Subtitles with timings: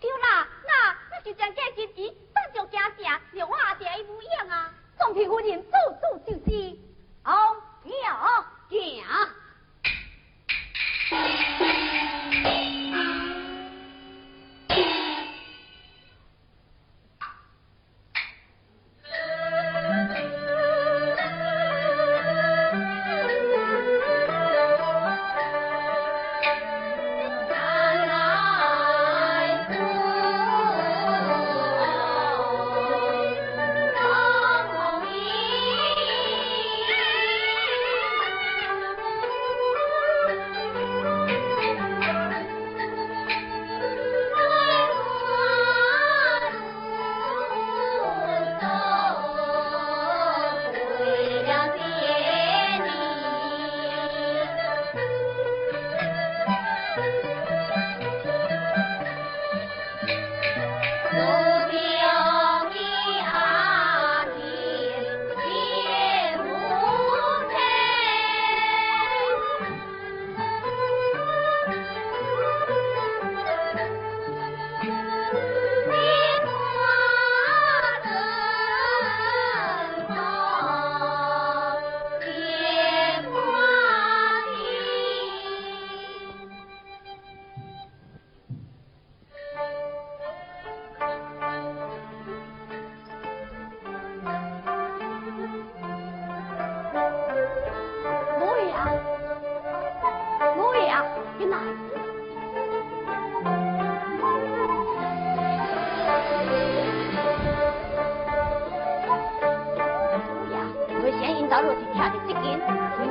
[0.00, 4.72] 对啦，那那就将假金鱼当作家茶，留我阿爹伊无用啊。
[4.98, 6.76] 总比夫人做主就是，
[7.22, 7.54] 好，
[7.84, 9.04] 妙，行。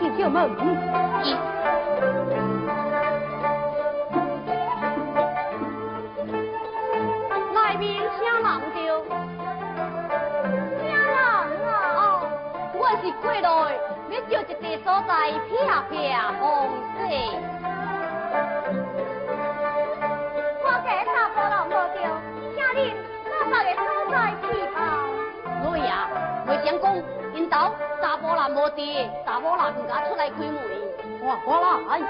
[0.00, 0.54] 去叫妈咪。
[7.54, 8.74] 来面请忙着，
[10.80, 11.20] 请啊！
[12.72, 13.44] 我是过来
[14.08, 15.10] 要叫一个所在
[15.46, 15.50] 撇
[15.90, 15.92] 撇
[16.40, 16.42] 风
[16.96, 17.00] 水。
[26.64, 27.02] 相公，
[27.34, 30.54] 因到查甫人无伫，查甫人唔敢出来开门。
[31.24, 32.00] 哇，我啦，哎。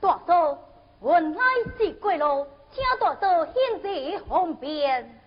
[0.00, 0.58] 大嫂，
[1.02, 1.40] 原来
[1.78, 5.20] 是过路，请大嫂现在方边。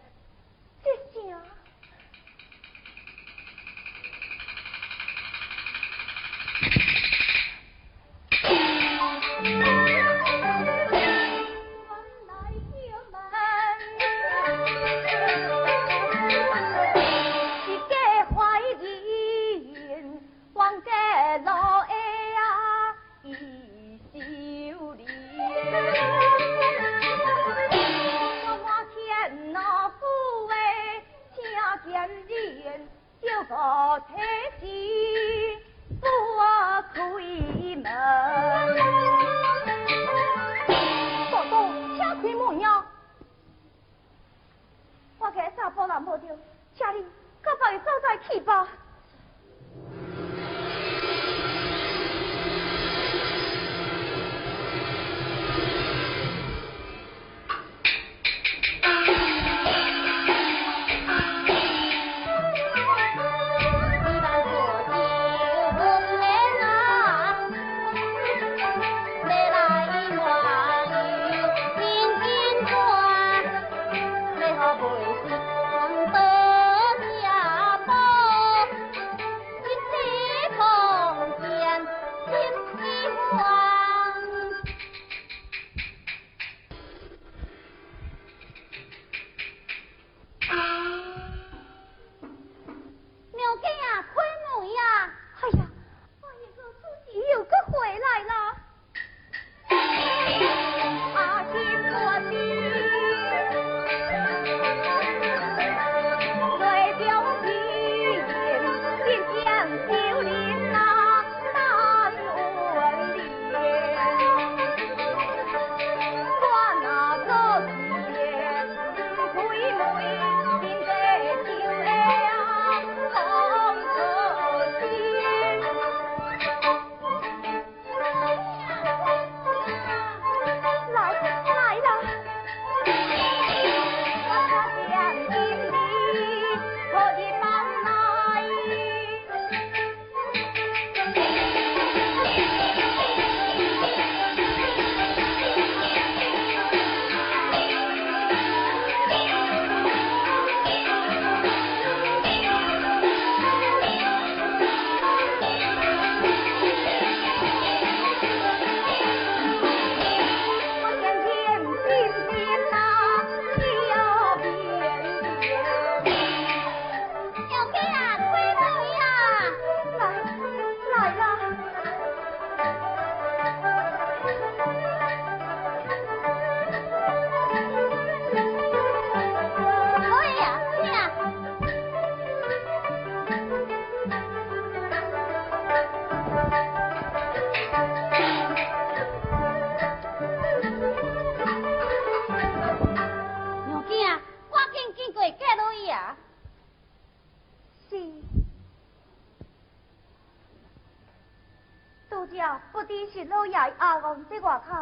[203.11, 204.75] 是老爷阿公在外口，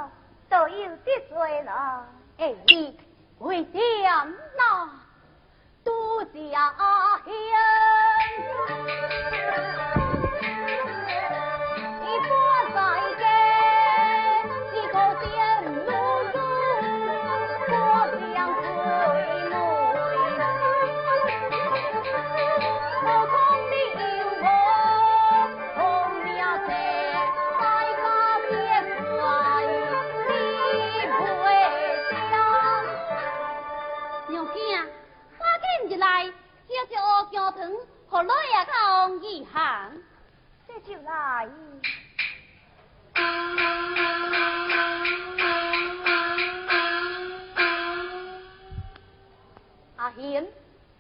[0.50, 2.06] 都有得罪了。
[2.38, 3.00] 哎，你
[3.40, 3.80] 为什
[4.58, 4.90] 么
[5.84, 6.95] 独家乡？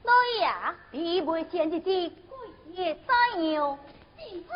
[0.06, 0.76] 对呀！
[0.92, 2.38] 你未见日子，贵
[2.74, 3.78] 业三样，
[4.18, 4.54] 进好，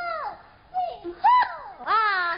[1.04, 1.20] 真好
[1.86, 2.38] 啊！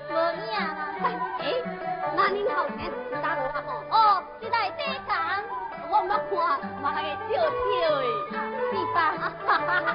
[0.11, 0.55] 无影啦。
[1.39, 1.43] 哎，
[2.15, 2.79] 那恁后生
[3.21, 3.69] 打落啊吼？
[3.89, 3.97] 哦，
[4.41, 5.09] 是在地干。
[5.89, 6.35] 我捌看，
[6.81, 7.51] 嘛系笑笑
[7.99, 8.03] 的。
[8.71, 8.97] 是吧？
[9.17, 9.91] 哈哈哈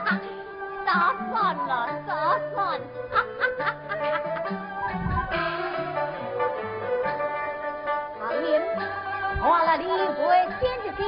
[0.85, 0.89] 打
[1.31, 1.71] 算了，
[2.07, 2.11] 打
[2.55, 2.57] 算。
[3.11, 4.47] 哈哈哈哈哈。
[8.23, 8.47] 阿英，
[9.41, 10.25] 我来你会
[10.61, 11.01] 先着去，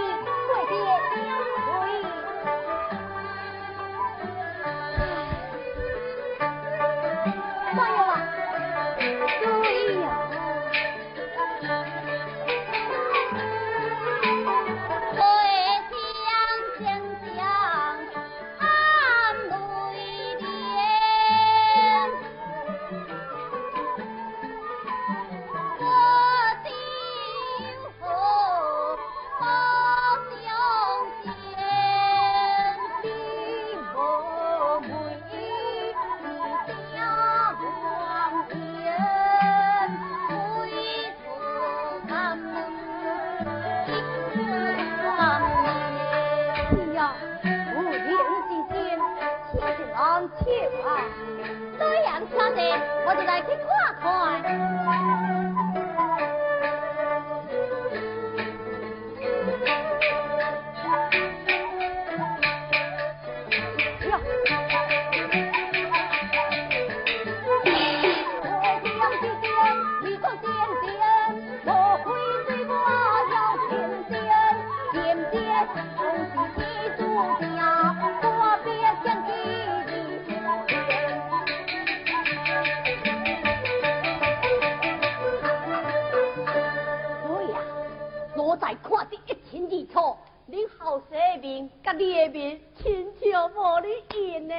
[91.88, 94.54] 甲你的面亲像无你认呢。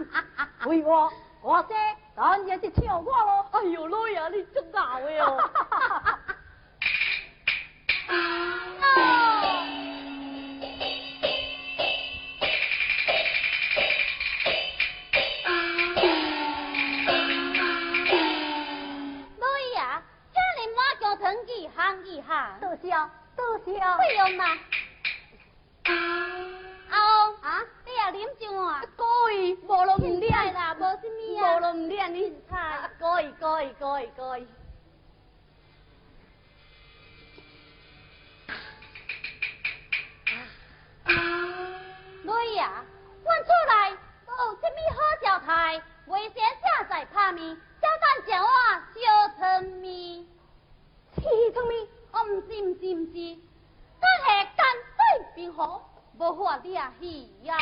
[0.64, 1.74] 为我，我这
[2.14, 3.46] 当然是笑我咯。
[3.50, 5.36] 哎呦，老爷你真大位哦。
[32.08, 33.06] 你猜，够
[33.40, 33.46] 够
[33.80, 33.86] 够
[34.16, 34.22] 够。
[42.22, 42.84] 妹呀，
[43.24, 48.48] 阮厝内都有甚物好招待，为啥正在打面，只当像我
[48.94, 49.00] 小
[49.36, 50.26] 聪明？
[51.16, 51.22] 小
[51.54, 53.38] 聪明，我唔知唔知唔知，
[54.00, 54.96] 但系干水
[55.34, 55.80] 平风，
[56.18, 57.56] 无法抓起呀。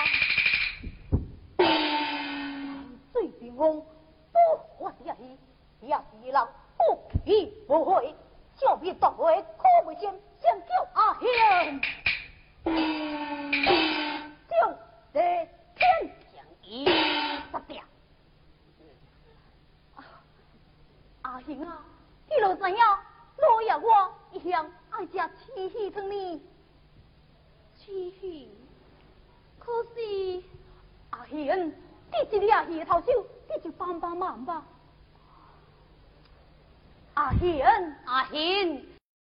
[3.12, 3.84] 水平风。
[4.34, 5.38] 不法呀戏，
[5.80, 6.82] 也是人不
[7.24, 8.12] 气不悔，
[8.56, 11.80] 小别当回可未先先叫阿兄，
[14.48, 14.52] 就
[15.12, 15.20] 这
[15.76, 16.84] 天将伊
[17.52, 17.80] 杀掉。
[21.22, 21.80] 阿兄啊，
[22.28, 22.76] 你若知影，
[23.36, 25.12] 若要我一向爱食
[25.54, 26.42] 七喜汤呢？
[27.76, 28.50] 七喜，
[29.60, 30.42] 可是
[31.10, 31.36] 阿兄，
[31.68, 31.74] 你
[32.30, 33.26] 这里阿兄头手，
[33.56, 34.62] 你就帮帮忙吧。
[37.14, 38.93] 阿贤，阿贤。